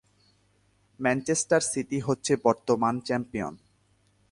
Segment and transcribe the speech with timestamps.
[0.99, 3.53] Manchester City হচ্ছে বর্তমান champion.